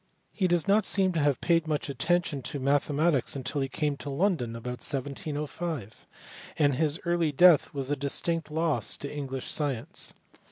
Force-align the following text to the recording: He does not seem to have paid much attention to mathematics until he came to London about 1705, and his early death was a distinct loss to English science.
He 0.33 0.47
does 0.47 0.67
not 0.67 0.87
seem 0.87 1.11
to 1.13 1.19
have 1.19 1.39
paid 1.41 1.67
much 1.67 1.87
attention 1.87 2.41
to 2.41 2.59
mathematics 2.59 3.35
until 3.35 3.61
he 3.61 3.69
came 3.69 3.97
to 3.97 4.09
London 4.09 4.55
about 4.55 4.81
1705, 4.81 6.07
and 6.57 6.73
his 6.73 6.99
early 7.05 7.31
death 7.31 7.71
was 7.71 7.91
a 7.91 7.95
distinct 7.95 8.49
loss 8.49 8.97
to 8.97 9.13
English 9.15 9.47
science. 9.51 10.15